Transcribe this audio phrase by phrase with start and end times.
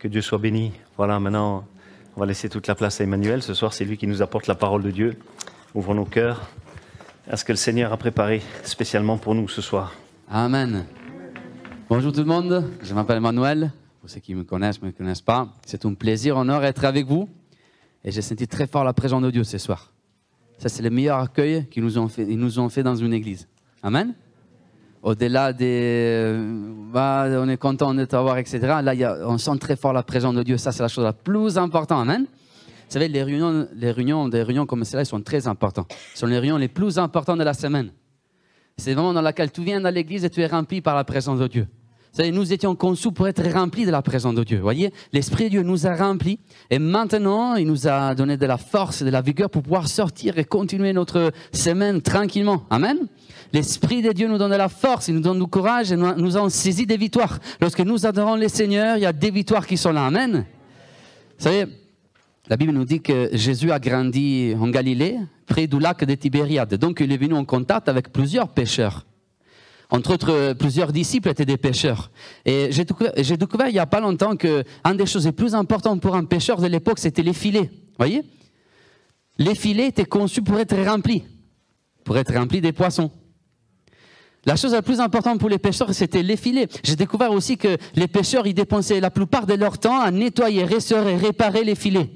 [0.00, 0.72] Que Dieu soit béni.
[0.96, 1.66] Voilà, maintenant,
[2.16, 3.42] on va laisser toute la place à Emmanuel.
[3.42, 5.18] Ce soir, c'est lui qui nous apporte la parole de Dieu.
[5.74, 6.48] Ouvrons nos cœurs
[7.28, 9.92] à ce que le Seigneur a préparé spécialement pour nous ce soir.
[10.30, 10.86] Amen.
[11.90, 13.72] Bonjour tout le monde, je m'appelle Emmanuel.
[14.00, 17.28] Pour ceux qui me connaissent, me connaissent pas, c'est un plaisir, honneur d'être avec vous.
[18.02, 19.92] Et j'ai senti très fort la présence de Dieu ce soir.
[20.56, 23.48] Ça, c'est le meilleur accueil qu'ils nous ont fait, nous ont fait dans une église.
[23.82, 24.14] Amen.
[25.02, 26.36] Au-delà des,
[26.92, 28.58] bah, on est content de t'avoir, etc.
[28.82, 30.58] Là, on sent très fort la présence de Dieu.
[30.58, 32.02] Ça, c'est la chose la plus importante.
[32.02, 32.26] Amen.
[32.26, 35.90] Vous savez, les réunions, les réunions, des réunions comme celle-là, sont très importantes.
[36.12, 37.92] Ce sont les réunions les plus importantes de la semaine.
[38.76, 41.04] C'est le moment dans lequel tu viens dans l'église et tu es rempli par la
[41.04, 41.68] présence de Dieu.
[42.18, 44.58] Nous étions conçus pour être remplis de la présence de Dieu.
[44.58, 48.58] Voyez, l'Esprit de Dieu nous a remplis et maintenant, il nous a donné de la
[48.58, 52.64] force et de la vigueur pour pouvoir sortir et continuer notre semaine tranquillement.
[52.68, 53.06] Amen.
[53.52, 56.14] L'Esprit de Dieu nous donne de la force, il nous donne du courage et nous,
[56.16, 57.38] nous avons saisi des victoires.
[57.60, 60.06] Lorsque nous adorons le Seigneur, il y a des victoires qui sont là.
[60.06, 60.44] Amen.
[61.38, 61.66] Vous savez,
[62.48, 66.74] la Bible nous dit que Jésus a grandi en Galilée, près du lac de Tibériade.
[66.74, 69.06] Donc, il est venu en contact avec plusieurs pêcheurs.
[69.90, 72.10] Entre autres, plusieurs disciples étaient des pêcheurs.
[72.44, 72.84] Et j'ai
[73.36, 76.60] découvert, il n'y a pas longtemps que des choses les plus importantes pour un pêcheur
[76.60, 77.70] de l'époque, c'était les filets.
[77.98, 78.22] voyez?
[79.38, 81.24] Les filets étaient conçus pour être remplis,
[82.04, 83.10] pour être remplis des poissons.
[84.46, 86.68] La chose la plus importante pour les pêcheurs, c'était les filets.
[86.82, 90.64] J'ai découvert aussi que les pêcheurs, ils dépensaient la plupart de leur temps à nettoyer,
[90.64, 92.10] resserrer, réparer les filets.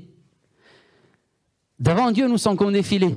[1.78, 3.16] Devant Dieu, nous sommes comme des filets.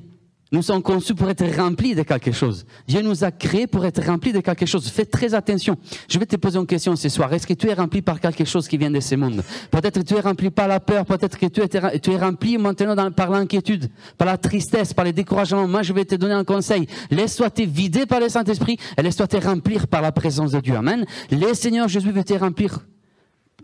[0.49, 2.65] Nous sommes conçus pour être remplis de quelque chose.
[2.87, 4.87] Dieu nous a créés pour être remplis de quelque chose.
[4.87, 5.75] Fais très attention.
[6.07, 7.33] Je vais te poser une question ce soir.
[7.33, 9.43] Est-ce que tu es rempli par quelque chose qui vient de ce monde?
[9.71, 13.29] Peut-être que tu es rempli par la peur, peut-être que tu es, rempli maintenant par
[13.29, 15.67] l'inquiétude, par la tristesse, par les découragements.
[15.67, 16.87] Moi, je vais te donner un conseil.
[17.11, 20.75] Laisse-toi te vider par le Saint-Esprit et laisse-toi te remplir par la présence de Dieu.
[20.75, 21.05] Amen.
[21.29, 22.79] Le Seigneur Jésus veut te remplir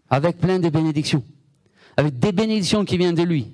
[0.09, 1.23] avec plein de bénédictions.
[1.95, 3.53] Avec des bénédictions qui viennent de lui.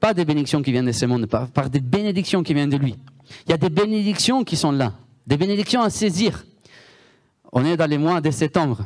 [0.00, 2.96] Pas des bénédictions qui viennent de ce monde, par, des bénédictions qui viennent de lui.
[3.46, 4.92] Il y a des bénédictions qui sont là,
[5.26, 6.44] des bénédictions à saisir.
[7.52, 8.84] On est dans les mois de septembre.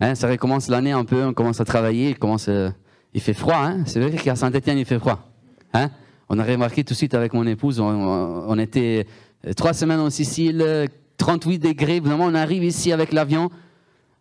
[0.00, 2.70] Hein, ça recommence l'année un peu, on commence à travailler, il, commence, euh,
[3.14, 3.56] il fait froid.
[3.56, 3.84] Hein.
[3.86, 5.30] C'est vrai qu'à Saint-Etienne, il fait froid.
[5.74, 5.90] Hein.
[6.28, 9.06] On a remarqué tout de suite avec mon épouse, on, on était
[9.56, 13.50] trois semaines en Sicile, 38 degrés, vraiment on arrive ici avec l'avion.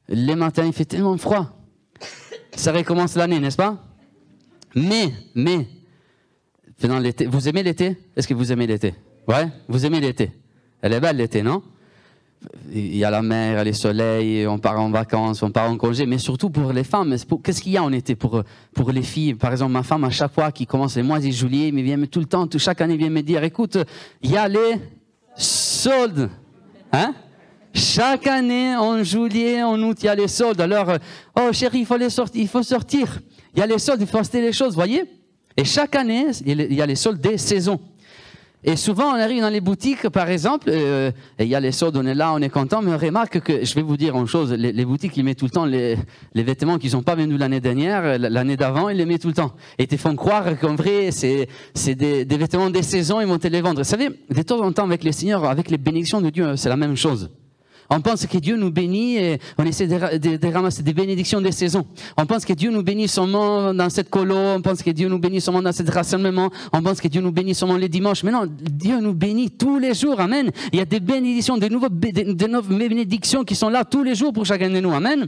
[0.08, 1.58] Les matins, il fait tellement froid.
[2.56, 3.84] Ça recommence l'année, n'est-ce pas?
[4.76, 5.68] Mais, mais,
[6.82, 7.26] l'été.
[7.26, 7.98] Vous aimez l'été?
[8.16, 8.94] Est-ce que vous aimez l'été?
[9.28, 9.48] Ouais?
[9.68, 10.32] Vous aimez l'été?
[10.82, 11.64] Elle est belle l'été, non?
[12.72, 15.50] Il y a la mer, il y a le soleil, on part en vacances, on
[15.50, 17.16] part en congé, mais surtout pour les femmes.
[17.44, 18.44] Qu'est-ce qu'il y a en été pour,
[18.74, 19.34] pour les filles?
[19.34, 22.06] Par exemple, ma femme, à chaque fois qu'il commence les mois de juillet, il vient
[22.06, 23.78] tout le temps, chaque année, il vient me dire écoute,
[24.22, 24.80] il y a les
[25.36, 26.30] soldes.
[26.92, 27.16] Hein?
[27.74, 30.62] Chaque année, en juillet, en août, il y a les soldes.
[30.62, 30.94] Alors,
[31.36, 33.22] oh chérie, il faut, les sortir, il faut sortir.
[33.56, 35.04] Il y a les soldes, il faut acheter les choses, voyez?
[35.58, 37.80] Et chaque année, il y a les soldes des saisons.
[38.68, 41.72] Et souvent, on arrive dans les boutiques, par exemple, euh, et il y a les
[41.72, 44.16] soldes, on est là, on est content, mais on remarque que, je vais vous dire
[44.16, 45.98] une chose, les, boutiques, ils mettent tout le temps les,
[46.34, 49.54] vêtements qu'ils n'ont pas vendus l'année dernière, l'année d'avant, ils les mettent tout le temps.
[49.78, 51.48] Et ils te font croire qu'en vrai, c'est
[51.96, 53.82] des vêtements des saisons, ils vont te les vendre.
[53.82, 56.70] Vous savez, de temps en temps, avec les seigneurs, avec les bénédictions de Dieu, c'est
[56.70, 57.30] la même chose.
[57.90, 61.86] On pense que Dieu nous bénit et on essaie de, ramasser des bénédictions des saisons.
[62.18, 65.20] On pense que Dieu nous bénit seulement dans cette colo, on pense que Dieu nous
[65.20, 68.24] bénit seulement dans ce rassemblement, on pense que Dieu nous bénit seulement les dimanches.
[68.24, 70.20] Mais non, Dieu nous bénit tous les jours.
[70.20, 70.50] Amen.
[70.72, 74.34] Il y a des bénédictions, de, nouveaux, nouvelles bénédictions qui sont là tous les jours
[74.34, 74.92] pour chacun de nous.
[74.92, 75.28] Amen.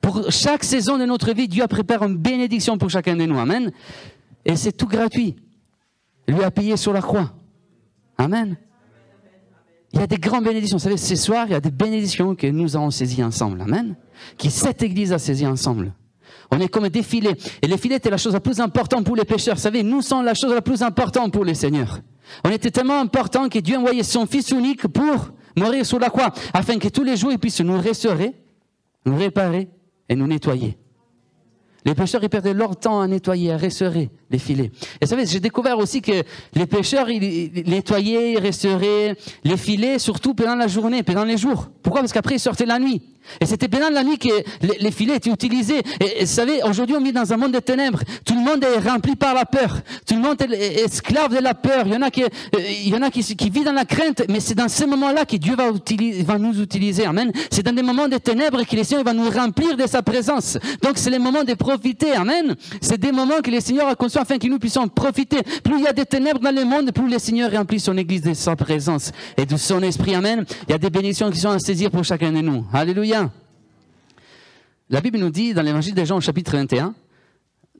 [0.00, 3.38] Pour chaque saison de notre vie, Dieu a préparé une bénédiction pour chacun de nous.
[3.38, 3.72] Amen.
[4.44, 5.34] Et c'est tout gratuit.
[6.28, 7.32] Lui a payé sur la croix.
[8.18, 8.56] Amen.
[9.96, 10.76] Il y a des grandes bénédictions.
[10.76, 13.62] Vous savez, ce soir, il y a des bénédictions que nous avons saisies ensemble.
[13.62, 13.96] Amen.
[14.36, 15.94] Qui cette église a saisies ensemble.
[16.50, 17.34] On est comme des filets.
[17.62, 19.54] Et les filets étaient la chose la plus importante pour les pécheurs.
[19.54, 22.00] Vous savez, nous sommes la chose la plus importante pour les seigneurs.
[22.44, 26.10] On était tellement important que Dieu a envoyé son Fils unique pour mourir sur la
[26.10, 28.34] croix, afin que tous les jours, il puisse nous restaurer,
[29.06, 29.70] nous réparer
[30.10, 30.76] et nous nettoyer.
[31.86, 34.70] Les pêcheurs, ils perdaient leur temps à nettoyer, à resserrer les filets.
[35.00, 36.22] Et vous savez, j'ai découvert aussi que
[36.54, 41.68] les pêcheurs, ils nettoyaient, ils resteraient les filets, surtout pendant la journée, pendant les jours.
[41.82, 42.00] Pourquoi?
[42.00, 43.02] Parce qu'après, ils sortaient la nuit.
[43.40, 44.28] Et c'était pendant la nuit que
[44.80, 45.82] les, filets étaient utilisés.
[46.00, 48.00] Et, vous savez, aujourd'hui, on vit dans un monde de ténèbres.
[48.24, 49.80] Tout le monde est rempli par la peur.
[50.06, 51.84] Tout le monde est esclave de la peur.
[51.86, 52.24] Il y en a qui,
[52.58, 54.22] il y en a qui, vivent dans la crainte.
[54.28, 57.06] Mais c'est dans ces moments-là que Dieu va, nous utiliser.
[57.06, 57.32] Amen.
[57.50, 60.58] C'est dans des moments de ténèbres que le Seigneur va nous remplir de sa présence.
[60.82, 62.12] Donc, c'est les moments de profiter.
[62.12, 62.54] Amen.
[62.80, 65.42] C'est des moments que le Seigneur a afin que nous puissions profiter.
[65.62, 68.22] Plus il y a des ténèbres dans le monde, plus le Seigneur remplit son église
[68.22, 70.14] de sa présence et de son esprit.
[70.14, 70.44] Amen.
[70.68, 72.64] Il y a des bénédictions qui sont à saisir pour chacun de nous.
[72.72, 73.30] Alléluia.
[74.88, 76.94] La Bible nous dit dans l'évangile de Jean au chapitre 21,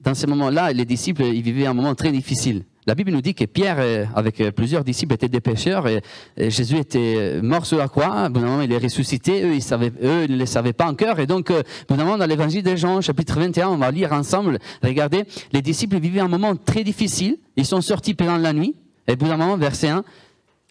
[0.00, 2.64] dans ces moments-là, les disciples, ils vivaient un moment très difficile.
[2.86, 6.00] La Bible nous dit que Pierre, euh, avec euh, plusieurs disciples, étaient des pécheurs et,
[6.36, 8.28] Jésus était mort sur la croix.
[8.28, 9.42] Bon, il est ressuscité.
[9.42, 11.18] Eux, ils, savaient, eux, ne le savaient pas encore.
[11.18, 11.52] Et donc,
[11.88, 14.58] bon, dans l'évangile de Jean, chapitre 21, on va lire ensemble.
[14.82, 17.38] Regardez, les disciples vivaient un moment très difficile.
[17.56, 18.76] Ils sont sortis pendant la nuit.
[19.08, 20.04] Et bout d'un moment, verset 1,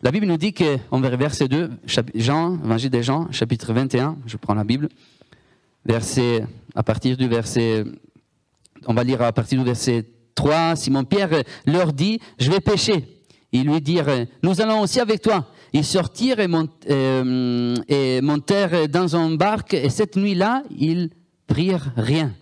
[0.02, 1.70] la Bible nous dit que, on verra verset 2,
[2.16, 4.90] Jean, évangile de Jean, chapitre 21, je prends la Bible,
[5.86, 6.46] verset,
[6.76, 7.86] à partir du verset,
[8.86, 13.08] on va lire à partir du verset 3, Simon-Pierre leur dit, je vais pêcher.
[13.52, 15.48] Ils lui dirent, nous allons aussi avec toi.
[15.72, 16.48] Ils sortirent et,
[16.90, 21.10] euh, et montèrent dans un barque, et cette nuit-là, ils
[21.48, 22.34] prirent rien.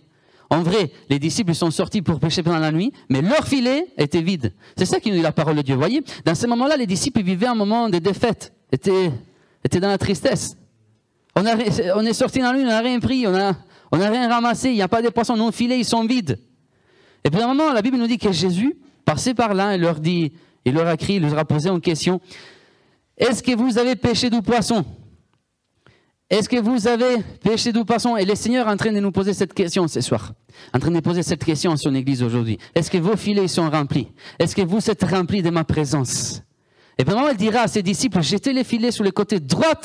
[0.50, 4.20] En vrai, les disciples sont sortis pour pêcher pendant la nuit, mais leur filet était
[4.20, 4.52] vide.
[4.76, 5.74] C'est ça qui nous dit la parole de Dieu.
[5.74, 9.10] Voyez, dans ce moment-là, les disciples vivaient un moment de défaite, étaient,
[9.64, 10.56] étaient dans la tristesse.
[11.34, 13.56] On, est sorti dans la nuit, on n'a rien pris, on n'a
[13.90, 16.38] rien ramassé, il n'y a pas de poissons, nos filets, ils sont vides.
[17.24, 19.98] Et puis un moment, la Bible nous dit que Jésus passait par là et leur
[20.00, 20.32] dit,
[20.64, 22.20] il leur a crié, il leur a posé une question.
[23.16, 24.84] Est-ce que vous avez pêché du poisson?
[26.28, 28.16] Est-ce que vous avez pêché du poisson?
[28.16, 30.32] Et le Seigneur est en train de nous poser cette question ce soir.
[30.72, 32.58] En train de poser cette question à son Église aujourd'hui.
[32.74, 34.08] Est-ce que vos filets sont remplis?
[34.38, 36.42] Est-ce que vous êtes remplis de ma présence?
[36.98, 39.80] Et puis il dira à ses disciples, jetez les filets sur le côté droit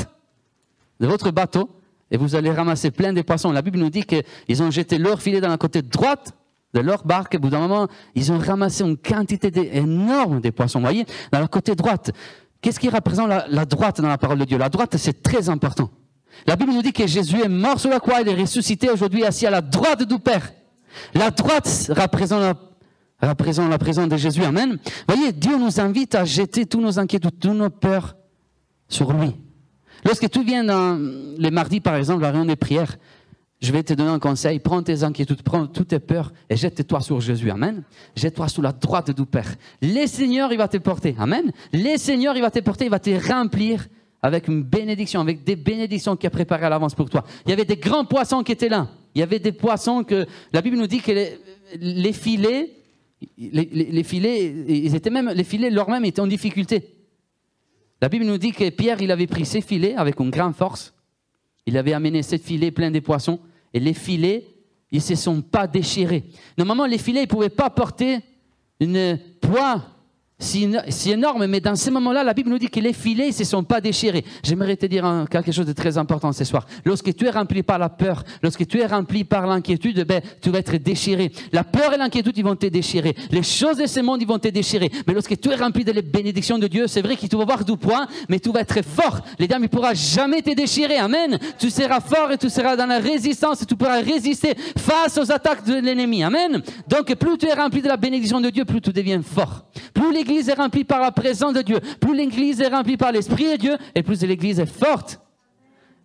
[0.99, 1.69] de votre bateau
[2.11, 3.51] et vous allez ramasser plein de poissons.
[3.51, 6.33] La Bible nous dit qu'ils ont jeté leur filet dans la côté droite
[6.73, 7.35] de leur barque.
[7.35, 10.79] Au bout d'un moment, ils ont ramassé une quantité énorme de poissons.
[10.79, 12.11] Vous voyez, dans la côté droite.
[12.61, 14.57] Qu'est-ce qui représente la, droite dans la parole de Dieu?
[14.57, 15.89] La droite, c'est très important.
[16.45, 19.23] La Bible nous dit que Jésus est mort sur la croix, il est ressuscité aujourd'hui
[19.23, 20.51] assis à la droite du Père.
[21.13, 22.57] La droite représente
[23.21, 24.43] la, présence de Jésus.
[24.43, 24.77] Amen.
[24.83, 28.15] Vous voyez, Dieu nous invite à jeter tous nos inquiétudes, toutes nos peurs
[28.87, 29.35] sur lui.
[30.05, 30.97] Lorsque tu viens dans
[31.37, 32.97] les mardis, par exemple, la réunion des prières,
[33.61, 34.59] je vais te donner un conseil.
[34.59, 37.51] Prends tes inquiétudes, prends toutes tes peurs et jette-toi sur Jésus.
[37.51, 37.83] Amen.
[38.15, 39.55] Jette-toi sous la droite du Père.
[39.81, 41.15] Le Seigneur, il va te porter.
[41.19, 41.51] Amen.
[41.73, 43.85] Le Seigneur, il va te porter, il va te remplir
[44.21, 47.23] avec une bénédiction, avec des bénédictions qu'il a préparées à l'avance pour toi.
[47.45, 48.87] Il y avait des grands poissons qui étaient là.
[49.13, 52.71] Il y avait des poissons que la Bible nous dit que les, filets,
[53.37, 56.95] les, filets, ils étaient même, les filets leur-même étaient en difficulté.
[58.01, 60.93] La Bible nous dit que Pierre, il avait pris ses filets avec une grande force.
[61.69, 63.39] Il avait amené ses filets pleins de poissons.
[63.75, 64.43] Et les filets,
[64.91, 66.23] ils ne se sont pas déchirés.
[66.57, 68.21] Normalement, les filets, ils ne pouvaient pas porter
[68.79, 69.83] une poids
[70.39, 73.43] c'est énorme, mais dans ces moments-là, la Bible nous dit que les filets ne se
[73.43, 74.23] sont pas déchirés.
[74.41, 76.65] J'aimerais te dire quelque chose de très important ce soir.
[76.85, 80.49] Lorsque tu es rempli par la peur, lorsque tu es rempli par l'inquiétude, ben, tu
[80.49, 81.31] vas être déchiré.
[81.51, 83.15] La peur et l'inquiétude, ils vont te déchirer.
[83.31, 84.89] Les choses de ce monde, ils vont te déchirer.
[85.05, 87.41] Mais lorsque tu es rempli de la bénédiction de Dieu, c'est vrai que tu vas
[87.41, 89.19] avoir du poids, mais tu vas être fort.
[89.39, 90.97] Les dames, il ne pourra jamais te déchirer.
[90.99, 91.37] Amen.
[91.59, 95.29] Tu seras fort et tu seras dans la résistance et tu pourras résister face aux
[95.31, 96.23] attaques de l'ennemi.
[96.23, 96.61] Amen.
[96.87, 99.65] Donc, plus tu es rempli de la bénédiction de Dieu, plus tu deviens fort.
[99.93, 103.51] Plus l'Église est remplie par la présence de Dieu, plus l'Église est remplie par l'Esprit
[103.51, 105.19] de Dieu, et plus l'Église est forte.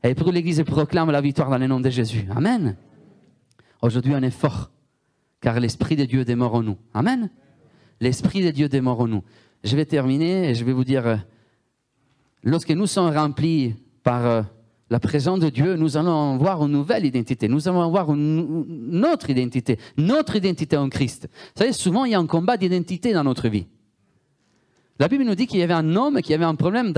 [0.03, 2.27] Et plus l'Église proclame la victoire dans le nom de Jésus.
[2.35, 2.77] Amen.
[3.83, 4.71] Aujourd'hui, on est fort,
[5.41, 6.79] car l'Esprit de Dieu demeure en nous.
[6.95, 7.31] Amen.
[8.01, 9.23] L'Esprit de Dieu demeure en nous.
[9.63, 11.17] Je vais terminer et je vais vous dire, euh,
[12.43, 14.43] lorsque nous sommes remplis par euh,
[14.91, 17.49] la présence de Dieu, nous allons avoir une nouvelle identité.
[17.49, 21.29] Nous allons avoir une, autre identité, notre identité en Christ.
[21.31, 23.67] Vous savez, souvent, il y a un combat d'identité dans notre vie.
[24.99, 26.93] La Bible nous dit qu'il y avait un homme qui avait un problème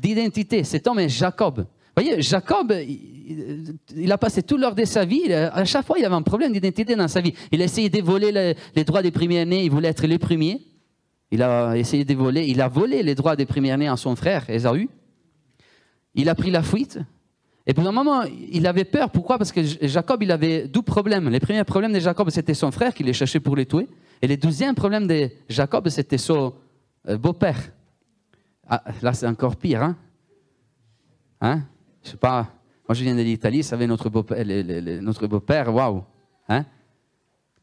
[0.00, 0.62] d'identité.
[0.62, 1.58] Cet homme est Jacob.
[1.58, 6.04] Vous voyez, Jacob, il, a passé tout l'heure de sa vie, à chaque fois, il
[6.04, 7.34] avait un problème d'identité dans sa vie.
[7.50, 10.60] Il a essayé de voler les, droits des premiers-nés, il voulait être le premier.
[11.30, 14.48] Il a essayé de voler, il a volé les droits des premiers-nés à son frère,
[14.48, 14.88] Esaü.
[16.14, 16.98] Il a pris la fuite.
[17.66, 19.10] Et pour un moment, il avait peur.
[19.10, 19.38] Pourquoi?
[19.38, 21.28] Parce que Jacob, il avait deux problèmes.
[21.28, 23.88] Le premier problème de Jacob, c'était son frère qui les cherchait pour les tuer.
[24.20, 26.54] Et le deuxième problème de Jacob, c'était son
[27.08, 27.58] euh, beau-père.
[28.68, 29.96] Ah, là, c'est encore pire, hein
[31.40, 31.62] Hein?
[32.02, 32.48] Je sais pas.
[32.88, 34.44] Moi, je viens de l'Italie, ça avait notre beau-père,
[35.28, 36.04] beau-père, waouh
[36.48, 36.64] Hein?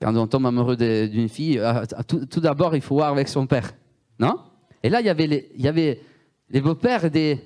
[0.01, 3.71] Quand on tombe amoureux d'une fille, euh, tout, d'abord, il faut voir avec son père.
[4.17, 4.39] Non?
[4.81, 6.01] Et là, il y avait les,
[6.49, 7.37] les beaux-pères de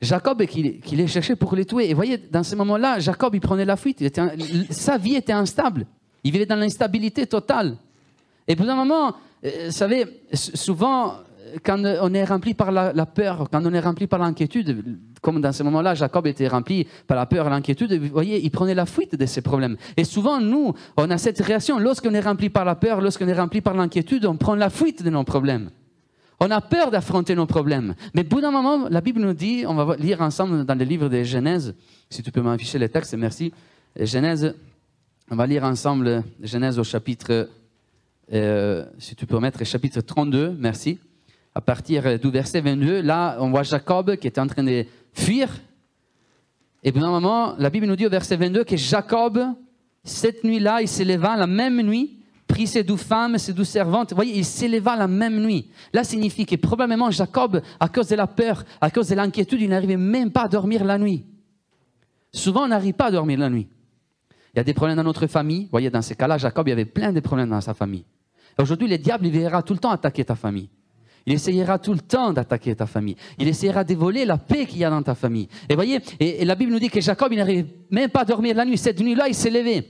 [0.00, 1.88] Jacob qui, les cherchait pour les tuer.
[1.88, 4.04] Et vous voyez, dans ce moment-là, Jacob, il prenait la fuite.
[4.70, 5.86] sa vie était instable.
[6.22, 7.76] Il vivait dans l'instabilité totale.
[8.46, 9.14] Et pour un moment,
[9.44, 11.16] vous savez, souvent,
[11.62, 15.52] quand on est rempli par la, peur, quand on est rempli par l'inquiétude, comme dans
[15.52, 19.16] ce moment-là, Jacob était rempli par la peur l'inquiétude, vous voyez, il prenait la fuite
[19.16, 19.76] de ces problèmes.
[19.96, 21.78] Et souvent, nous, on a cette réaction.
[21.78, 25.02] Lorsqu'on est rempli par la peur, lorsqu'on est rempli par l'inquiétude, on prend la fuite
[25.02, 25.70] de nos problèmes.
[26.40, 27.94] On a peur d'affronter nos problèmes.
[28.14, 30.84] Mais au bout d'un moment, la Bible nous dit, on va lire ensemble dans le
[30.84, 31.74] livre de Genèse,
[32.10, 33.52] si tu peux m'afficher les textes, merci.
[33.98, 34.54] Genèse,
[35.30, 37.48] On va lire ensemble Genèse au chapitre,
[38.32, 40.98] euh, si tu peux mettre chapitre 32, merci.
[41.54, 45.48] À partir du verset 22, là, on voit Jacob qui est en train de fuir.
[46.82, 49.40] Et puis, moment, la Bible nous dit au verset 22 que Jacob,
[50.02, 54.10] cette nuit-là, il s'éleva la même nuit, prit ses douze femmes, ses douze servantes.
[54.10, 55.70] Vous voyez, il s'éleva la même nuit.
[55.92, 59.68] Là, signifie que probablement Jacob, à cause de la peur, à cause de l'inquiétude, il
[59.70, 61.24] n'arrivait même pas à dormir la nuit.
[62.32, 63.68] Souvent, on n'arrive pas à dormir la nuit.
[64.54, 65.64] Il y a des problèmes dans notre famille.
[65.64, 68.04] Vous voyez, dans ces cas-là, Jacob, il y avait plein de problèmes dans sa famille.
[68.56, 70.68] Aujourd'hui, le diable, il verra tout le temps attaquer ta famille.
[71.26, 73.16] Il essayera tout le temps d'attaquer ta famille.
[73.38, 75.48] Il essayera de voler la paix qu'il y a dans ta famille.
[75.68, 78.54] Et voyez, et, la Bible nous dit que Jacob, il n'arrive même pas à dormir
[78.54, 78.78] la nuit.
[78.78, 79.88] Cette nuit-là, il s'est levé.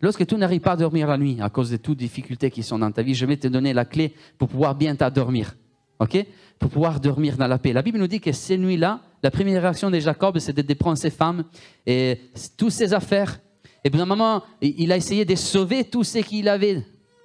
[0.00, 2.62] Lorsque tu n'arrives pas à dormir la nuit à cause de toutes les difficultés qui
[2.62, 5.54] sont dans ta vie, je vais te donner la clé pour pouvoir bien t'endormir.
[6.00, 6.26] OK?
[6.58, 7.74] Pour pouvoir dormir dans la paix.
[7.74, 10.96] La Bible nous dit que ces nuits-là, la première réaction de Jacob, c'est de prendre
[10.96, 11.44] ses femmes
[11.86, 12.18] et
[12.56, 13.38] toutes ses affaires
[13.84, 16.84] et bien, moment, il a essayé de sauver tout ce qu'il avait.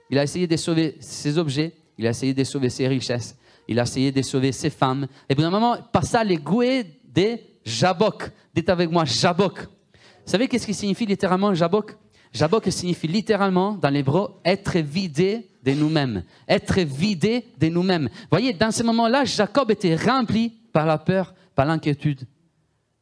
[0.10, 3.36] Il a essayé de sauver ses objets, il a essayé de sauver ses richesses,
[3.68, 5.08] il a essayé de sauver ses femmes.
[5.28, 8.32] Et bien, un moment, passa les gouets de Jabok.
[8.54, 9.62] Dites avec moi, Jabok.
[9.62, 11.98] Vous savez qu'est-ce qui signifie littéralement Jabok
[12.36, 16.24] Jabok signifie littéralement, dans l'hébreu, être vidé de nous-mêmes.
[16.50, 18.10] Être vidé de nous-mêmes.
[18.30, 22.28] Voyez, dans ce moment-là, Jacob était rempli par la peur, par l'inquiétude,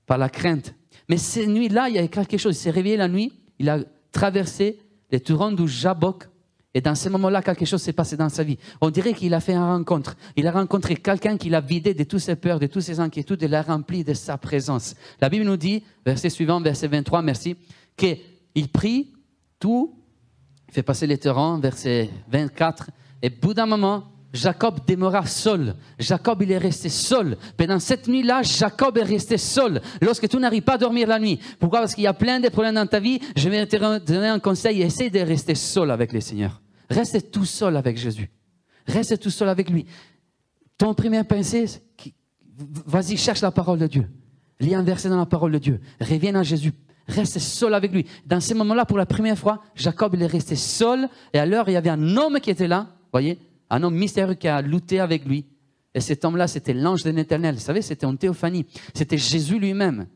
[0.06, 0.76] par la crainte.
[1.10, 2.56] Mais cette nuit-là, il y a quelque chose.
[2.56, 3.80] Il s'est réveillé la nuit, il a
[4.12, 4.80] traversé
[5.12, 6.30] les torrents du Jabok.
[6.76, 8.58] Et dans ce moment-là, quelque chose s'est passé dans sa vie.
[8.82, 10.16] On dirait qu'il a fait une rencontre.
[10.36, 13.44] Il a rencontré quelqu'un qui l'a vidé de toutes ses peurs, de toutes ses inquiétudes
[13.44, 14.96] et l'a rempli de sa présence.
[15.22, 17.56] La Bible nous dit, verset suivant, verset 23, merci,
[17.96, 19.14] qu'il prit
[19.60, 19.96] tout,
[20.68, 22.90] il fait passer les torrents, verset 24,
[23.22, 25.76] et bout d'un moment, Jacob demeura seul.
[26.00, 27.38] Jacob, il est resté seul.
[27.56, 29.80] Pendant cette nuit-là, Jacob est resté seul.
[30.02, 31.40] Lorsque tu n'arrives pas à dormir la nuit.
[31.60, 31.82] Pourquoi?
[31.82, 33.20] Parce qu'il y a plein de problèmes dans ta vie.
[33.36, 34.82] Je vais te donner un conseil.
[34.82, 36.62] Essaye de rester seul avec le Seigneur.
[36.90, 38.32] Reste tout seul avec Jésus.
[38.88, 39.86] Reste tout seul avec lui.
[40.80, 41.66] Ton premier pensée,
[42.88, 44.10] vas-y, cherche la parole de Dieu.
[44.60, 45.80] Lis un verset dans la parole de Dieu.
[46.02, 46.74] Reviens à Jésus.
[47.08, 48.08] Reste seul avec lui.
[48.26, 51.08] Dans ce moment-là, pour la première fois, Jacob, il est resté seul.
[51.34, 52.88] Et alors, il y avait un homme qui était là.
[53.12, 53.38] Voyez?
[53.74, 55.46] Un homme mystérieux qui a lutté avec lui.
[55.96, 57.56] Et cet homme-là, c'était l'ange de l'Éternel.
[57.56, 58.66] Vous savez, c'était en théophanie.
[58.94, 60.08] C'était Jésus lui-même.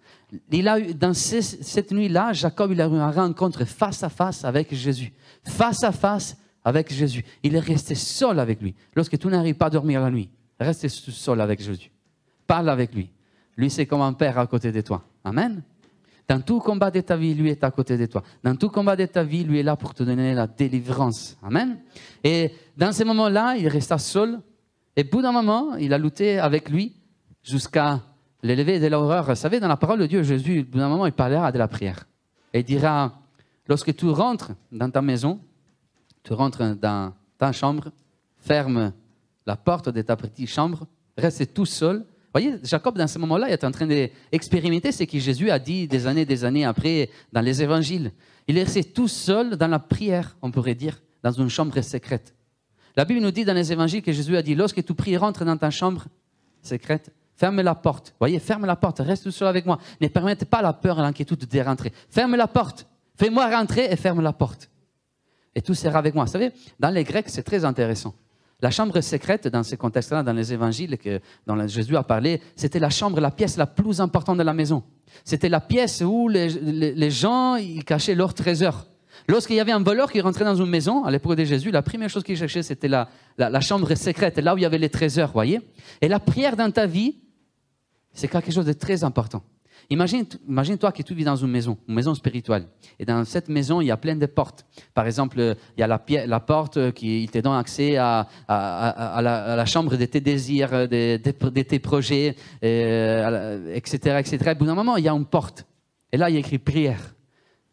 [0.52, 4.46] Il a eu, dans cette nuit-là, Jacob, il a eu une rencontre face à face
[4.46, 5.12] avec Jésus.
[5.44, 7.24] Face à face avec Jésus.
[7.42, 8.76] Il est resté seul avec lui.
[8.96, 11.92] Lorsque tu n'arrives pas à dormir la nuit, reste seul avec Jésus.
[12.46, 13.10] Parle avec lui.
[13.56, 15.04] Lui, c'est comme un père à côté de toi.
[15.24, 15.64] Amen.
[16.28, 18.22] Dans tout combat de ta vie, lui est à côté de toi.
[18.44, 21.38] Dans tout combat de ta vie, lui est là pour te donner la délivrance.
[21.42, 21.80] Amen.
[22.22, 24.40] Et dans ces moments-là, il resta seul.
[24.98, 26.94] Et au bout d'un moment, il a lutté avec lui
[27.44, 28.02] jusqu'à
[28.44, 29.24] l'élever de l'horreur.
[29.24, 31.58] Vous savez, dans la parole de Dieu, Jésus, au bout d'un moment, il parlera de
[31.58, 32.06] la prière.
[32.54, 33.14] Et il dira,
[33.68, 35.40] lorsque tu rentres dans ta maison,
[36.24, 37.92] tu rentres dans ta chambre,
[38.38, 38.92] ferme
[39.46, 43.64] la porte de ta petite chambre, reste tout seul voyez, Jacob, dans ce moment-là, est
[43.64, 47.62] en train d'expérimenter ce que Jésus a dit des années des années après dans les
[47.62, 48.12] évangiles.
[48.48, 52.34] Il est resté tout seul dans la prière, on pourrait dire, dans une chambre secrète.
[52.96, 55.46] La Bible nous dit dans les évangiles que Jésus a dit, lorsque tu pries, rentre
[55.46, 56.06] dans ta chambre
[56.62, 58.16] secrète, ferme la porte.
[58.20, 59.78] Voyez, ferme la porte, reste tout seul avec moi.
[60.02, 61.94] Ne permette pas la peur et l'inquiétude de rentrer.
[62.10, 62.88] Ferme la porte.
[63.16, 64.70] Fais-moi rentrer et ferme la porte.
[65.54, 66.26] Et tout sera avec moi.
[66.26, 68.14] Vous savez, dans les Grecs, c'est très intéressant.
[68.60, 72.80] La chambre secrète, dans ce contexte-là, dans les évangiles que, dont Jésus a parlé, c'était
[72.80, 74.84] la chambre, la pièce la plus importante de la maison.
[75.24, 78.88] C'était la pièce où les, gens ils cachaient leur trésor.
[79.28, 81.82] Lorsqu'il y avait un voleur qui rentrait dans une maison, à l'époque de Jésus, la
[81.84, 84.90] première chose qu'il cherchait, c'était la, la, chambre secrète, là où il y avait les
[84.90, 85.60] trésors, voyez.
[86.02, 87.18] Et la prière dans ta vie,
[88.14, 89.44] c'est quelque chose de très important.
[89.90, 90.26] Imagine,
[90.78, 92.68] toi que tu vis dans une maison, une maison spirituelle.
[93.00, 94.66] Et dans cette maison, il y a plein de portes.
[94.94, 100.06] Par exemple, il y a la, porte qui te donne accès à, la, chambre de
[100.06, 104.52] tes désirs, de, tes projets, etc., euh, etc.
[104.52, 105.66] Et bout d'un moment, il y a une porte.
[106.12, 107.16] Et là, il y a écrit prière.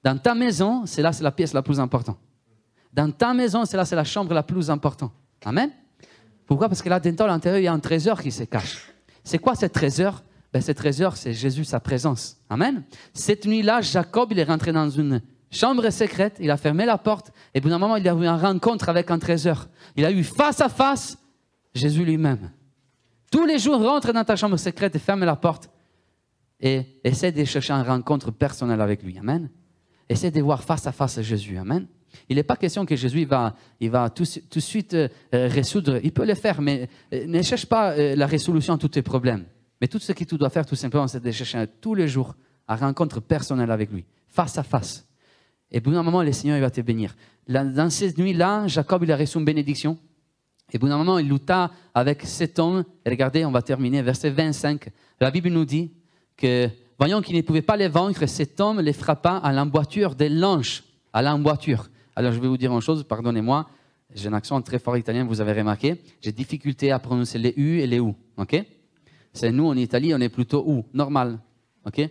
[0.02, 2.18] Dans ta maison, c'est là, c'est la pièce la plus importante.
[2.92, 5.12] Dans ta maison, c'est là, c'est la chambre la plus importante.
[5.44, 5.70] Amen.
[6.46, 6.68] Pourquoi?
[6.68, 8.92] Parce que là, dedans, à l'intérieur, il y a un trésor qui se cache.
[9.24, 10.22] C'est quoi ce trésor?
[10.54, 12.36] Ben, ce trésor, c'est Jésus, sa présence.
[12.48, 12.84] Amen.
[13.12, 15.20] Cette nuit-là, Jacob, il est rentré dans une
[15.50, 18.40] chambre secrète, il a fermé la porte, et pour un moment, il a eu une
[18.40, 19.66] rencontre avec un trésor.
[19.96, 21.18] Il a eu face à face
[21.74, 22.52] Jésus lui-même.
[23.32, 25.68] Tous les jours, rentre dans ta chambre secrète et ferme la porte
[26.60, 29.18] et essaie de chercher une rencontre personnelle avec lui.
[29.18, 29.50] Amen.
[30.08, 31.58] Essaie de voir face à face Jésus.
[31.58, 31.88] Amen.
[32.28, 35.98] Il n'est pas question que Jésus va, il va tout, de suite euh, résoudre.
[36.04, 39.02] Il peut le faire, mais euh, ne cherche pas euh, la résolution à tous tes
[39.02, 39.46] problèmes.
[39.84, 42.34] Mais tout ce que tu dois faire, tout simplement, c'est de chercher tous les jours
[42.66, 45.06] à rencontre personnelle avec lui, face à face.
[45.70, 47.14] Et bout d'un moment, le Seigneur va te bénir.
[47.46, 49.98] Dans cette nuit-là, Jacob, il a reçu une bénédiction.
[50.72, 52.86] Et bout d'un moment, il lutta avec cet homme.
[53.04, 54.88] Et regardez, on va terminer, verset 25.
[55.20, 55.92] La Bible nous dit
[56.34, 56.66] que,
[56.98, 60.82] voyant qu'il ne pouvait pas les vaincre, cet homme les frappa à l'emboîture des lanches.
[61.12, 61.90] À l'emboîture.
[62.16, 63.68] Alors, je vais vous dire une chose, pardonnez-moi.
[64.14, 66.00] J'ai un accent très fort italien, vous avez remarqué.
[66.22, 68.14] J'ai difficulté à prononcer les U et les OU.
[68.38, 68.64] OK?
[69.34, 71.40] C'est nous, en Italie, on est plutôt OU, normal.
[71.84, 72.08] OK?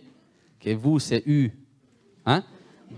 [0.60, 1.50] Que vous, c'est U.
[2.26, 2.44] Hein?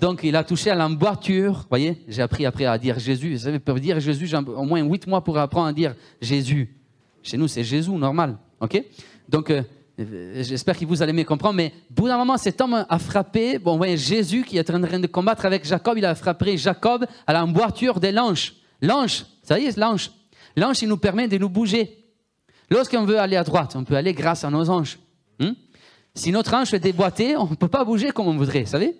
[0.00, 1.52] Donc, il a touché à l'emboîture.
[1.61, 3.35] Vous voyez, j'ai appris après à dire Jésus.
[3.35, 6.76] Vous savez, pour dire Jésus, j'ai au moins huit mois pour apprendre à dire Jésus.
[7.23, 8.37] Chez nous, c'est Jésus, normal.
[8.61, 8.83] OK?
[9.28, 9.62] Donc, euh,
[10.42, 11.54] j'espère que vous allez me comprendre.
[11.54, 13.61] Mais, au bout d'un moment, cet homme a frappé.
[13.61, 16.56] Bon, vous voyez, Jésus qui est en train de combattre avec Jacob, il a frappé
[16.56, 18.56] Jacob à l'emboîture des lanches.
[18.83, 20.11] L'ange, ça y est, l'ange.
[20.56, 22.06] L'ange, il nous permet de nous bouger.
[22.70, 24.99] Lorsqu'on veut aller à droite, on peut aller grâce à nos anges.
[25.38, 25.52] Hmm?
[26.14, 28.96] Si notre ange est déboîté, on ne peut pas bouger comme on voudrait, vous savez?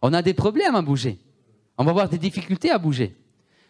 [0.00, 1.18] On a des problèmes à bouger.
[1.76, 3.14] On va avoir des difficultés à bouger.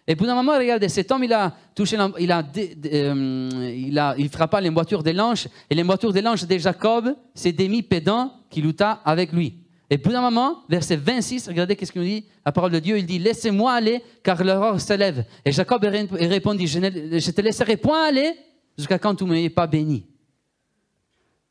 [0.06, 4.14] Et pour un moment, regardez, cet homme, il a touché, il a, euh, il a,
[4.18, 7.82] il frappa les voitures des langes, et les voitures des langes de Jacob, c'est Démi
[7.82, 9.54] Pédan qui lutta avec lui.
[9.88, 12.98] Et pour un moment, verset 26, regardez qu'est-ce qu'il nous dit, la parole de Dieu,
[12.98, 15.24] il dit, laissez-moi aller, car l'aurore se lève.
[15.44, 18.32] Et Jacob répondit, je ne te laisserai point aller
[18.76, 20.06] jusqu'à quand tu ne m'ayez pas béni?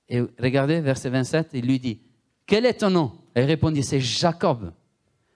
[0.10, 2.02] Et regardez, verset 27, il lui dit,
[2.46, 4.72] quel est ton nom il répondit, c'est Jacob.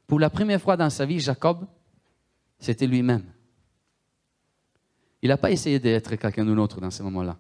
[0.06, 1.66] Pour la première fois dans sa vie, Jacob,
[2.60, 3.24] c'était lui-même.
[5.22, 7.38] Il n'a pas essayé d'être quelqu'un d'autre dans ce moment-là.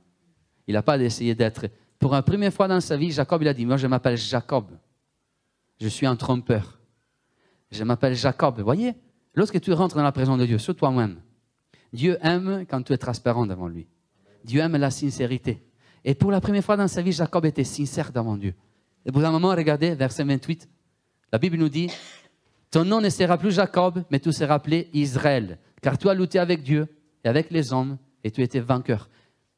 [0.65, 1.67] Il n'a pas essayé d'être.
[1.99, 4.65] Pour la première fois dans sa vie, Jacob, il a dit, moi je m'appelle Jacob.
[5.79, 6.79] Je suis un trompeur.
[7.71, 8.57] Je m'appelle Jacob.
[8.57, 8.95] Vous voyez,
[9.35, 11.21] lorsque tu rentres dans la présence de Dieu, sur toi-même,
[11.93, 13.87] Dieu aime quand tu es transparent devant lui.
[14.43, 15.63] Dieu aime la sincérité.
[16.03, 18.53] Et pour la première fois dans sa vie, Jacob était sincère devant Dieu.
[19.05, 20.67] Et pour un moment, regardez, verset 28,
[21.31, 21.89] la Bible nous dit,
[22.71, 26.39] ton nom ne sera plus Jacob, mais tu seras appelé Israël, car tu as lutté
[26.39, 26.87] avec Dieu
[27.23, 29.09] et avec les hommes, et tu étais vainqueur.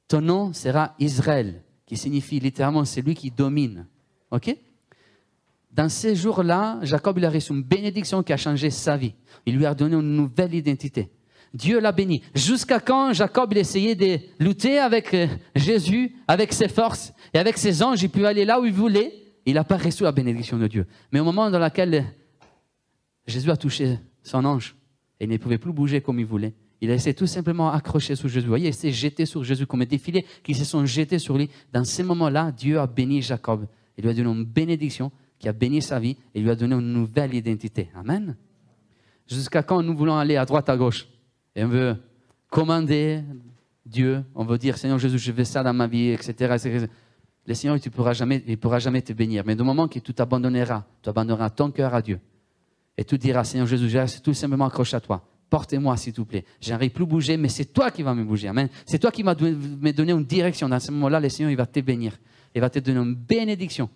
[0.08, 3.88] Ton nom sera Israël, qui signifie littéralement celui qui domine.
[4.32, 4.56] OK?
[5.72, 9.14] Dans ces jours-là, Jacob il a reçu une bénédiction qui a changé sa vie.
[9.46, 11.10] Il lui a donné une nouvelle identité.
[11.54, 12.22] Dieu l'a béni.
[12.36, 17.58] Jusqu'à quand Jacob il essayait de lutter avec euh, Jésus, avec ses forces et avec
[17.58, 19.14] ses anges, il pouvait aller là où il voulait.
[19.46, 20.86] Il n'a pas reçu la bénédiction de Dieu.
[21.12, 22.06] Mais au moment dans lequel
[23.26, 24.76] Jésus a touché son ange
[25.20, 28.16] et il ne pouvait plus bouger comme il voulait, il a essayé tout simplement accrocher
[28.16, 28.46] sur Jésus.
[28.46, 31.38] Vous voyez, il s'est jeté sur Jésus comme des filets qui se sont jetés sur
[31.38, 31.50] lui.
[31.74, 33.68] Dans ces moments-là, Dieu a béni Jacob.
[33.98, 36.76] Il lui a donné une bénédiction qui a béni sa vie et lui a donné
[36.76, 37.90] une nouvelle identité.
[37.96, 38.36] Amen.
[39.28, 41.08] Jusqu'à quand nous voulons aller à droite, à gauche?
[41.56, 41.96] Et on veut
[42.50, 43.22] commander
[43.86, 46.56] Dieu, on veut dire Seigneur Jésus, je veux ça dans ma vie, etc.
[47.46, 49.44] Le Seigneur, il ne pourra, jamais, il pourra jamais te bénir.
[49.46, 52.20] Mais du moment que tu t'abandonneras, tu abandonneras ton cœur à Dieu
[52.98, 55.24] et tu diras Seigneur Jésus, je reste tout simplement accroché à toi.
[55.50, 56.46] Portez-moi, s'il te plaît.
[56.62, 58.50] J'arrive plus à bouger, mais c'est toi qui vas me bouger.
[58.50, 58.70] Amen.
[58.86, 60.70] C'est toi qui vas me donner une direction.
[60.70, 62.20] Dans ce moment-là, le Seigneur, il va te bénir.
[62.54, 63.90] Il va te donner une bénédiction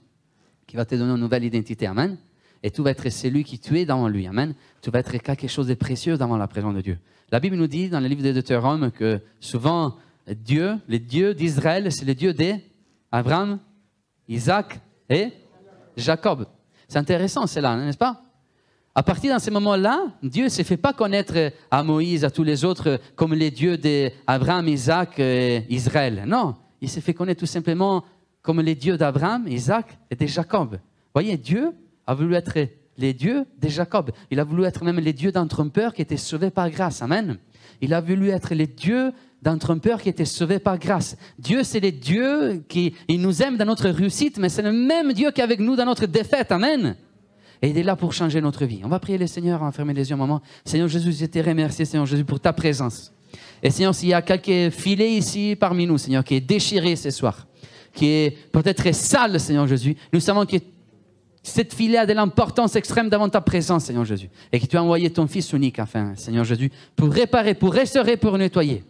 [0.66, 1.86] qui va te donner une nouvelle identité.
[1.86, 2.18] Amen.
[2.64, 4.26] Et tu vas être celui qui tu es dans lui.
[4.26, 4.56] Amen.
[4.82, 6.98] Tu vas être quelque chose de précieux dans la présence de Dieu.
[7.32, 9.96] La Bible nous dit dans le livre de Deutéronome que souvent
[10.28, 13.60] Dieu, le Dieu d'Israël, c'est le Dieu d'Abraham,
[14.30, 15.34] Isaac et
[15.98, 16.48] Jacob.
[16.88, 18.22] C'est intéressant cela, n'est-ce pas?
[18.96, 22.44] À partir de ce moment-là, Dieu ne se fait pas connaître à Moïse, à tous
[22.44, 26.24] les autres, comme les dieux d'Abraham, Isaac et Israël.
[26.28, 28.04] Non, il s'est fait connaître tout simplement
[28.44, 30.78] comme les dieux d'Abraham, Isaac et de Jacob.
[31.14, 31.72] Voyez, Dieu
[32.08, 32.58] a voulu être
[32.98, 34.12] les dieux de Jacob.
[34.32, 37.02] Il a voulu être même les dieux d'un trompeur qui était sauvé par grâce.
[37.02, 37.38] Amen.
[37.82, 39.12] Il a voulu être les dieux
[39.42, 41.18] d'un trompeur qui était sauvé par grâce.
[41.38, 45.32] Dieu, c'est les dieux qui nous aime dans notre réussite, mais c'est le même Dieu
[45.32, 46.52] qui est avec nous dans notre défaite.
[46.52, 46.96] Amen.
[47.62, 48.82] Et il est là pour changer notre vie.
[48.84, 50.42] On va prier le Seigneur, on va fermer les yeux un moment.
[50.66, 53.14] Seigneur Jésus, je te remercie, Seigneur Jésus, pour ta présence.
[53.62, 57.10] Et Seigneur, s'il y a quelques filets ici parmi nous, Seigneur, qui est déchiré ce
[57.10, 57.48] soir,
[57.94, 60.58] qui est peut-être sale, Seigneur Jésus, nous savons que
[61.44, 64.84] cette filet a de l'importance extrême devant ta présence, Seigneur Jésus, et que tu as
[64.84, 68.84] envoyé ton Fils unique, enfin, Seigneur Jésus, pour réparer, pour restaurer, pour nettoyer.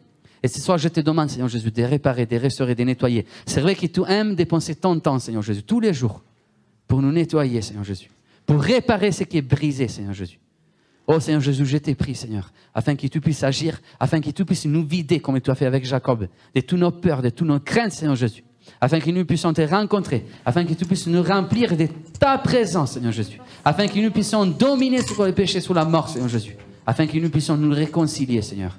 [0.44, 3.26] Et ce soir, je te demande, Seigneur Jésus, de réparer, de restaurer, de nettoyer.
[3.48, 6.22] C'est vrai que tu aimes dépenser ton temps, Seigneur Jésus, tous les jours,
[6.88, 8.12] pour nous nettoyer, Seigneur Jésus,
[8.46, 10.40] pour réparer ce qui est brisé, Seigneur Jésus.
[11.08, 14.46] Oh Seigneur Jésus, je t'ai pris, Seigneur, afin que tu puisses agir, afin que tu
[14.46, 17.48] puisses nous vider comme tu as fait avec Jacob, de toutes nos peurs, de toutes
[17.48, 18.44] nos craintes, Seigneur Jésus
[18.80, 21.88] afin que nous puissions te rencontrer, afin que tu puisses nous remplir de
[22.20, 26.10] ta présence, Seigneur Jésus, afin que nous puissions dominer sur le péché, sur la mort,
[26.10, 28.78] Seigneur Jésus, afin que nous puissions nous réconcilier, Seigneur,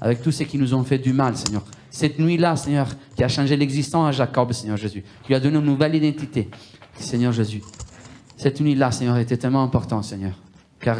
[0.00, 1.64] avec tous ceux qui nous ont fait du mal, Seigneur.
[1.90, 5.64] Cette nuit-là, Seigneur, qui a changé l'existence à Jacob, Seigneur Jésus, qui a donné une
[5.64, 6.48] nouvelle identité,
[6.98, 7.62] Seigneur Jésus.
[8.36, 10.32] Cette nuit-là, Seigneur, était tellement important, Seigneur.
[10.80, 10.96] car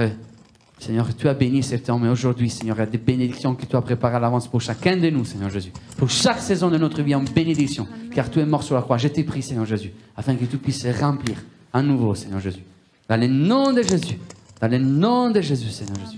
[0.80, 3.66] Seigneur, tu as béni cet homme et aujourd'hui, Seigneur, il y a des bénédictions que
[3.66, 5.72] tu as préparées à l'avance pour chacun de nous, Seigneur Jésus.
[5.98, 8.96] Pour chaque saison de notre vie en bénédiction, car tu es mort sur la croix.
[8.96, 11.36] Je t'ai pris, Seigneur Jésus, afin que tu puisses remplir
[11.70, 12.62] à nouveau, Seigneur Jésus.
[13.06, 14.18] Dans le nom de Jésus.
[14.58, 16.16] Dans le nom de Jésus, Seigneur Jésus.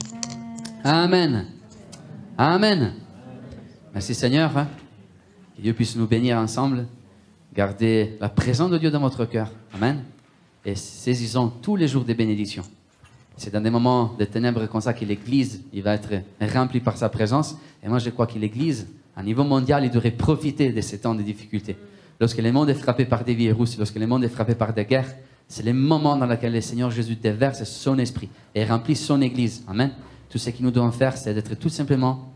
[0.85, 1.47] Amen.
[2.39, 2.93] Amen.
[3.93, 4.57] Merci, Seigneur.
[4.57, 4.69] hein.
[5.57, 6.87] Que Dieu puisse nous bénir ensemble.
[7.53, 9.51] Garder la présence de Dieu dans votre cœur.
[9.75, 10.05] Amen.
[10.65, 12.65] Et saisissons tous les jours des bénédictions.
[13.37, 16.11] C'est dans des moments de ténèbres comme ça que l'Église va être
[16.53, 17.57] remplie par sa présence.
[17.83, 21.15] Et moi, je crois que l'Église, à niveau mondial, il devrait profiter de ces temps
[21.15, 21.77] de difficulté.
[22.21, 24.85] Lorsque le monde est frappé par des virus, lorsque le monde est frappé par des
[24.85, 25.13] guerres,
[25.49, 29.65] c'est le moment dans lequel le Seigneur Jésus déverse son esprit et remplit son Église.
[29.67, 29.91] Amen.
[30.31, 32.33] Tout ce que nous devons faire, c'est d'être tout simplement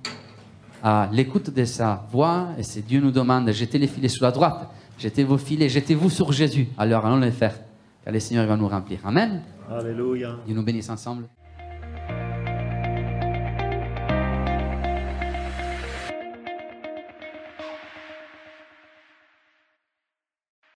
[0.82, 2.48] à l'écoute de sa voix.
[2.58, 5.68] Et si Dieu nous demande de jeter les filets sur la droite, jetez vos filets,
[5.68, 6.68] jetez-vous sur Jésus.
[6.76, 7.58] Alors allons les faire,
[8.06, 9.00] car le Seigneur va nous remplir.
[9.04, 9.42] Amen.
[9.68, 10.36] Alléluia.
[10.46, 11.24] Dieu nous bénisse ensemble.